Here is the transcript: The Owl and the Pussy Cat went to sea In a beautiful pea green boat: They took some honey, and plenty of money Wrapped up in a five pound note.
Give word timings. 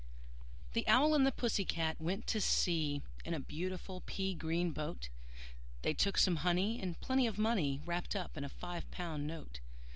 The 0.73 0.83
Owl 0.87 1.13
and 1.13 1.27
the 1.27 1.31
Pussy 1.31 1.63
Cat 1.63 2.01
went 2.01 2.25
to 2.25 2.41
sea 2.41 3.03
In 3.23 3.35
a 3.35 3.39
beautiful 3.39 4.01
pea 4.07 4.33
green 4.33 4.71
boat: 4.71 5.09
They 5.83 5.93
took 5.93 6.17
some 6.17 6.37
honey, 6.37 6.81
and 6.81 6.99
plenty 7.01 7.27
of 7.27 7.37
money 7.37 7.81
Wrapped 7.85 8.15
up 8.15 8.35
in 8.35 8.43
a 8.43 8.49
five 8.49 8.89
pound 8.89 9.27
note. 9.27 9.59